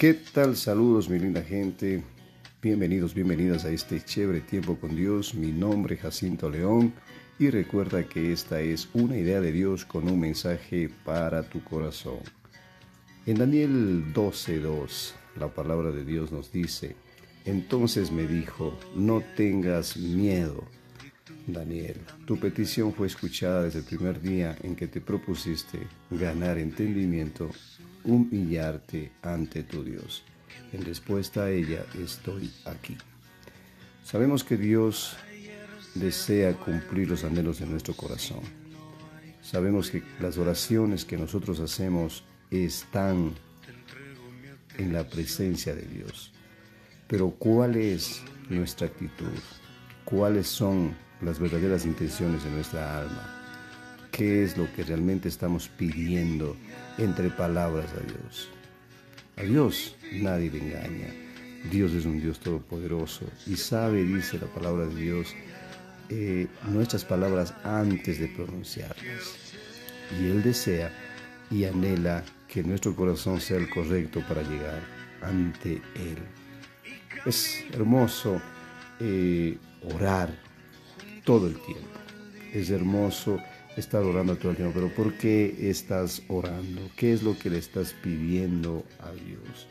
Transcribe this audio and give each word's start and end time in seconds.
¿Qué 0.00 0.14
tal? 0.14 0.56
Saludos, 0.56 1.10
mi 1.10 1.18
linda 1.18 1.42
gente. 1.42 2.02
Bienvenidos, 2.62 3.12
bienvenidas 3.12 3.66
a 3.66 3.70
este 3.70 4.02
chévere 4.02 4.40
tiempo 4.40 4.76
con 4.80 4.96
Dios. 4.96 5.34
Mi 5.34 5.52
nombre 5.52 5.96
es 5.96 6.00
Jacinto 6.00 6.48
León 6.48 6.94
y 7.38 7.50
recuerda 7.50 8.08
que 8.08 8.32
esta 8.32 8.62
es 8.62 8.88
una 8.94 9.18
idea 9.18 9.42
de 9.42 9.52
Dios 9.52 9.84
con 9.84 10.08
un 10.08 10.18
mensaje 10.18 10.88
para 11.04 11.42
tu 11.42 11.62
corazón. 11.62 12.20
En 13.26 13.36
Daniel 13.36 14.10
12:2, 14.14 15.12
la 15.38 15.48
palabra 15.48 15.90
de 15.90 16.02
Dios 16.02 16.32
nos 16.32 16.50
dice, 16.50 16.96
entonces 17.44 18.10
me 18.10 18.26
dijo, 18.26 18.78
no 18.96 19.22
tengas 19.36 19.98
miedo. 19.98 20.64
Daniel, 21.46 22.00
tu 22.24 22.40
petición 22.40 22.94
fue 22.94 23.06
escuchada 23.06 23.64
desde 23.64 23.80
el 23.80 23.84
primer 23.84 24.22
día 24.22 24.56
en 24.62 24.76
que 24.76 24.86
te 24.86 25.02
propusiste 25.02 25.78
ganar 26.10 26.56
entendimiento, 26.56 27.50
humillarte 28.04 29.12
ante 29.22 29.62
tu 29.62 29.84
Dios. 29.84 30.22
En 30.72 30.84
respuesta 30.84 31.44
a 31.44 31.50
ella 31.50 31.84
estoy 32.02 32.50
aquí. 32.64 32.96
Sabemos 34.04 34.44
que 34.44 34.56
Dios 34.56 35.16
desea 35.94 36.54
cumplir 36.54 37.08
los 37.08 37.24
anhelos 37.24 37.58
de 37.60 37.66
nuestro 37.66 37.94
corazón. 37.94 38.40
Sabemos 39.42 39.90
que 39.90 40.02
las 40.20 40.38
oraciones 40.38 41.04
que 41.04 41.16
nosotros 41.16 41.60
hacemos 41.60 42.24
están 42.50 43.34
en 44.78 44.92
la 44.92 45.08
presencia 45.08 45.74
de 45.74 45.82
Dios. 45.82 46.32
Pero 47.08 47.30
¿cuál 47.30 47.76
es 47.76 48.22
nuestra 48.48 48.86
actitud? 48.86 49.26
¿Cuáles 50.04 50.46
son 50.46 50.94
las 51.20 51.38
verdaderas 51.38 51.84
intenciones 51.84 52.44
de 52.44 52.50
nuestra 52.50 53.00
alma? 53.00 53.39
¿Qué 54.10 54.44
es 54.44 54.56
lo 54.56 54.72
que 54.74 54.82
realmente 54.82 55.28
estamos 55.28 55.68
pidiendo 55.68 56.56
entre 56.98 57.30
palabras 57.30 57.86
a 57.92 58.00
Dios? 58.00 58.48
A 59.36 59.42
Dios 59.42 59.96
nadie 60.12 60.50
le 60.50 60.58
engaña. 60.58 61.14
Dios 61.70 61.92
es 61.92 62.04
un 62.04 62.20
Dios 62.20 62.40
todopoderoso 62.40 63.26
y 63.46 63.56
sabe, 63.56 64.02
dice 64.04 64.38
la 64.38 64.46
palabra 64.46 64.86
de 64.86 64.94
Dios, 64.94 65.34
eh, 66.08 66.48
nuestras 66.68 67.04
palabras 67.04 67.54
antes 67.64 68.18
de 68.18 68.28
pronunciarlas. 68.28 69.52
Y 70.20 70.26
Él 70.26 70.42
desea 70.42 70.90
y 71.50 71.64
anhela 71.64 72.24
que 72.48 72.62
nuestro 72.62 72.96
corazón 72.96 73.40
sea 73.40 73.58
el 73.58 73.70
correcto 73.70 74.22
para 74.26 74.42
llegar 74.42 74.82
ante 75.22 75.74
Él. 75.94 76.18
Es 77.26 77.64
hermoso 77.72 78.40
eh, 78.98 79.56
orar 79.82 80.34
todo 81.24 81.46
el 81.46 81.54
tiempo. 81.54 81.88
Es 82.52 82.70
hermoso 82.70 83.38
estar 83.76 84.02
orando 84.02 84.36
todo 84.36 84.50
el 84.50 84.56
tiempo. 84.56 84.74
Pero 84.74 84.94
¿por 84.94 85.14
qué 85.14 85.70
estás 85.70 86.22
orando? 86.28 86.82
¿Qué 86.96 87.12
es 87.12 87.22
lo 87.22 87.38
que 87.38 87.50
le 87.50 87.58
estás 87.58 87.94
pidiendo 88.02 88.84
a 89.00 89.10
Dios? 89.12 89.66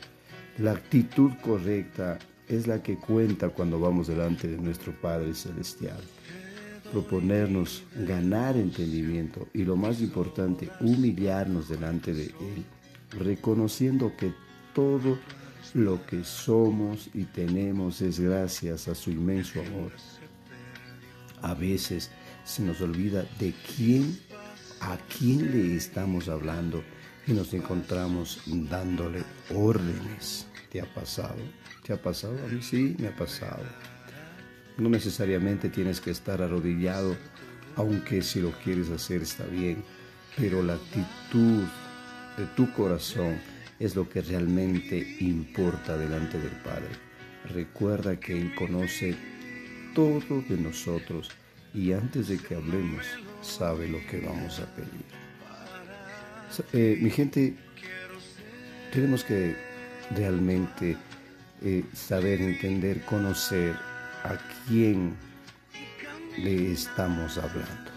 La 0.58 0.72
actitud 0.72 1.32
correcta 1.42 2.18
es 2.48 2.66
la 2.66 2.82
que 2.82 2.96
cuenta 2.96 3.48
cuando 3.50 3.78
vamos 3.78 4.08
delante 4.08 4.48
de 4.48 4.58
nuestro 4.58 4.92
Padre 5.00 5.34
Celestial. 5.34 6.00
Proponernos 6.92 7.84
ganar 8.06 8.56
entendimiento 8.56 9.46
y 9.54 9.64
lo 9.64 9.76
más 9.76 10.00
importante, 10.00 10.68
humillarnos 10.80 11.68
delante 11.68 12.12
de 12.12 12.24
Él, 12.24 12.64
reconociendo 13.18 14.12
que 14.16 14.32
todo 14.74 15.18
lo 15.74 16.04
que 16.06 16.24
somos 16.24 17.08
y 17.14 17.24
tenemos 17.24 18.00
es 18.02 18.18
gracias 18.18 18.88
a 18.88 18.94
su 18.94 19.10
inmenso 19.10 19.60
amor. 19.60 19.92
A 21.42 21.54
veces 21.54 22.10
se 22.44 22.62
nos 22.62 22.80
olvida 22.80 23.24
de 23.38 23.54
quién, 23.76 24.18
a 24.80 24.96
quién 25.18 25.50
le 25.50 25.76
estamos 25.76 26.28
hablando 26.28 26.82
y 27.26 27.32
nos 27.32 27.54
encontramos 27.54 28.40
dándole 28.46 29.22
órdenes. 29.54 30.46
¿Te 30.70 30.80
ha 30.80 30.94
pasado? 30.94 31.38
¿Te 31.84 31.92
ha 31.92 32.00
pasado? 32.00 32.36
A 32.44 32.48
mí 32.48 32.62
sí, 32.62 32.96
me 32.98 33.08
ha 33.08 33.16
pasado. 33.16 33.64
No 34.76 34.88
necesariamente 34.88 35.68
tienes 35.68 36.00
que 36.00 36.10
estar 36.10 36.40
arrodillado, 36.40 37.16
aunque 37.76 38.22
si 38.22 38.40
lo 38.40 38.52
quieres 38.52 38.90
hacer 38.90 39.22
está 39.22 39.44
bien, 39.44 39.82
pero 40.36 40.62
la 40.62 40.74
actitud 40.74 41.64
de 42.36 42.46
tu 42.56 42.72
corazón 42.72 43.38
es 43.78 43.96
lo 43.96 44.08
que 44.08 44.22
realmente 44.22 45.16
importa 45.20 45.96
delante 45.96 46.38
del 46.38 46.52
Padre. 46.62 46.88
Recuerda 47.52 48.20
que 48.20 48.38
Él 48.40 48.54
conoce 48.54 49.16
todo 49.94 50.42
de 50.48 50.56
nosotros 50.56 51.30
y 51.74 51.92
antes 51.92 52.28
de 52.28 52.38
que 52.38 52.54
hablemos 52.54 53.06
sabe 53.42 53.88
lo 53.88 53.98
que 54.06 54.20
vamos 54.20 54.58
a 54.60 54.66
pedir. 54.74 55.20
Eh, 56.72 56.98
mi 57.00 57.10
gente, 57.10 57.54
tenemos 58.92 59.24
que 59.24 59.56
realmente 60.16 60.96
eh, 61.62 61.84
saber, 61.94 62.40
entender, 62.40 63.04
conocer 63.04 63.74
a 64.24 64.36
quién 64.66 65.14
le 66.38 66.72
estamos 66.72 67.38
hablando. 67.38 67.90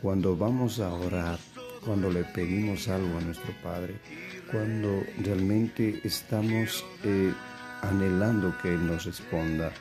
Cuando 0.00 0.36
vamos 0.36 0.80
a 0.80 0.92
orar, 0.92 1.38
cuando 1.84 2.10
le 2.10 2.24
pedimos 2.24 2.88
algo 2.88 3.18
a 3.18 3.20
nuestro 3.20 3.52
Padre, 3.62 3.96
cuando 4.50 5.04
realmente 5.22 6.00
estamos 6.04 6.84
eh, 7.04 7.32
anhelando 7.82 8.56
que 8.62 8.74
Él 8.74 8.86
nos 8.86 9.04
responda, 9.04 9.72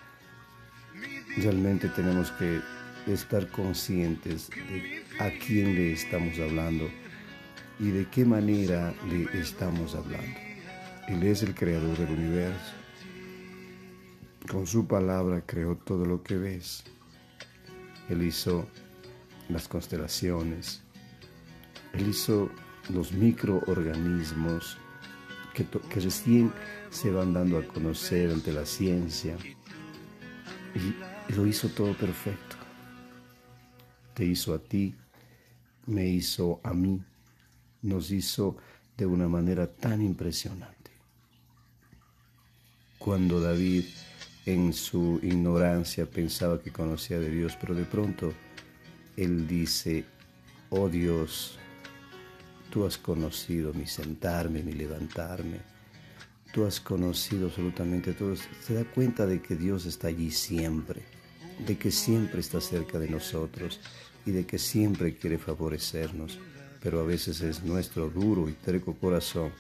realmente 1.41 1.89
tenemos 1.89 2.31
que 2.31 2.61
estar 3.07 3.47
conscientes 3.49 4.49
de 4.49 5.03
a 5.19 5.29
quién 5.45 5.75
le 5.75 5.93
estamos 5.93 6.37
hablando 6.39 6.89
y 7.79 7.89
de 7.91 8.07
qué 8.09 8.25
manera 8.25 8.93
le 9.07 9.39
estamos 9.39 9.95
hablando. 9.95 10.39
Él 11.07 11.23
es 11.23 11.43
el 11.43 11.55
creador 11.55 11.97
del 11.97 12.11
universo. 12.11 12.73
Con 14.49 14.65
su 14.65 14.87
palabra 14.87 15.43
creó 15.45 15.75
todo 15.77 16.05
lo 16.05 16.23
que 16.23 16.37
ves. 16.37 16.83
Él 18.09 18.23
hizo 18.23 18.67
las 19.49 19.67
constelaciones. 19.67 20.81
Él 21.93 22.09
hizo 22.09 22.49
los 22.89 23.11
microorganismos 23.11 24.77
que, 25.53 25.65
recién 25.99 26.51
se 26.89 27.11
van 27.11 27.33
dando 27.33 27.57
a 27.57 27.63
conocer 27.63 28.31
ante 28.31 28.51
la 28.51 28.65
ciencia. 28.65 29.35
Lo 31.35 31.45
hizo 31.45 31.69
todo 31.69 31.93
perfecto. 31.93 32.55
Te 34.13 34.25
hizo 34.25 34.53
a 34.53 34.59
ti, 34.59 34.95
me 35.85 36.07
hizo 36.07 36.59
a 36.63 36.73
mí, 36.73 37.01
nos 37.81 38.11
hizo 38.11 38.57
de 38.97 39.05
una 39.05 39.27
manera 39.27 39.67
tan 39.67 40.01
impresionante. 40.01 40.91
Cuando 42.97 43.39
David 43.39 43.85
en 44.45 44.73
su 44.73 45.19
ignorancia 45.21 46.05
pensaba 46.05 46.61
que 46.61 46.71
conocía 46.71 47.19
de 47.19 47.29
Dios, 47.29 47.57
pero 47.59 47.75
de 47.75 47.85
pronto 47.85 48.33
él 49.15 49.47
dice, 49.47 50.05
oh 50.69 50.89
Dios, 50.89 51.59
Tú 52.69 52.85
has 52.85 52.97
conocido 52.97 53.73
mi 53.73 53.87
sentarme, 53.87 54.61
mi 54.61 54.73
levantarme. 54.73 55.61
Tú 56.53 56.65
has 56.65 56.79
conocido 56.79 57.47
absolutamente 57.47 58.13
todo. 58.13 58.35
Se 58.35 58.73
da 58.73 58.83
cuenta 58.83 59.25
de 59.25 59.41
que 59.41 59.55
Dios 59.55 59.85
está 59.85 60.09
allí 60.09 60.31
siempre, 60.31 61.01
de 61.59 61.77
que 61.77 61.91
siempre 61.91 62.39
está 62.39 62.61
cerca 62.61 62.99
de 62.99 63.09
nosotros 63.09 63.79
y 64.25 64.31
de 64.31 64.45
que 64.45 64.57
siempre 64.57 65.15
quiere 65.15 65.37
favorecernos. 65.37 66.39
Pero 66.81 66.99
a 66.99 67.03
veces 67.03 67.41
es 67.41 67.63
nuestro 67.63 68.09
duro 68.09 68.49
y 68.49 68.53
terco 68.53 68.93
corazón 68.93 69.51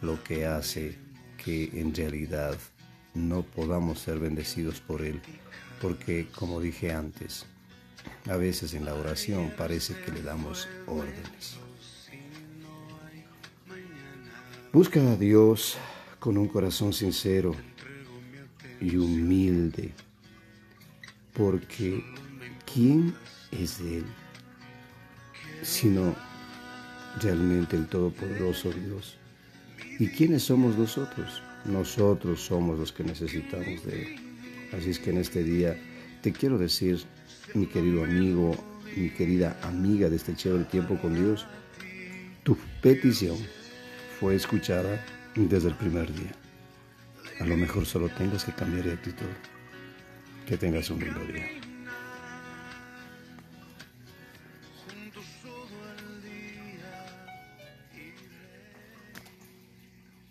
lo 0.00 0.22
que 0.22 0.46
hace 0.46 0.96
que 1.44 1.70
en 1.74 1.94
realidad 1.94 2.56
no 3.14 3.42
podamos 3.42 3.98
ser 3.98 4.18
bendecidos 4.18 4.80
por 4.80 5.02
Él. 5.02 5.20
Porque, 5.80 6.28
como 6.34 6.60
dije 6.60 6.92
antes, 6.92 7.46
a 8.28 8.36
veces 8.36 8.74
en 8.74 8.84
la 8.84 8.94
oración 8.94 9.52
parece 9.56 9.94
que 10.00 10.12
le 10.12 10.22
damos 10.22 10.68
órdenes. 10.86 11.56
Busca 14.72 15.00
a 15.00 15.16
Dios 15.16 15.76
con 16.18 16.38
un 16.38 16.48
corazón 16.48 16.92
sincero 16.92 17.54
y 18.80 18.96
humilde, 18.96 19.92
porque 21.34 22.04
¿quién 22.72 23.14
es 23.50 23.80
Él? 23.80 24.04
Sino 25.62 26.14
realmente 27.20 27.76
el 27.76 27.86
Todopoderoso 27.86 28.70
Dios. 28.72 29.18
¿Y 29.98 30.08
quiénes 30.08 30.44
somos 30.44 30.76
nosotros? 30.76 31.42
Nosotros 31.64 32.40
somos 32.40 32.78
los 32.78 32.92
que 32.92 33.04
necesitamos 33.04 33.84
de 33.84 34.02
Él. 34.02 34.16
Así 34.76 34.90
es 34.90 34.98
que 34.98 35.10
en 35.10 35.18
este 35.18 35.44
día 35.44 35.76
te 36.22 36.32
quiero 36.32 36.58
decir, 36.58 37.02
mi 37.54 37.66
querido 37.66 38.04
amigo, 38.04 38.56
mi 38.96 39.10
querida 39.10 39.58
amiga 39.62 40.08
de 40.08 40.16
este 40.16 40.34
chévere 40.34 40.64
tiempo 40.64 40.98
con 40.98 41.14
Dios, 41.14 41.46
tu 42.42 42.56
petición 42.80 43.36
fue 44.18 44.34
escuchada 44.34 45.04
desde 45.34 45.68
el 45.68 45.74
primer 45.74 46.12
día. 46.12 46.32
A 47.40 47.44
lo 47.44 47.56
mejor 47.56 47.86
solo 47.86 48.08
tengas 48.10 48.44
que 48.44 48.52
cambiar 48.52 48.84
de 48.84 48.92
actitud. 48.92 49.26
Que 50.46 50.56
tengas 50.56 50.90
un 50.90 51.00
lindo 51.00 51.20
día. 51.32 51.61